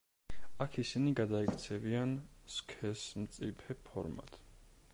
[0.63, 2.15] აქ ისინი გადაიქცევიან
[2.55, 4.41] სქესმწიფე ფორმად.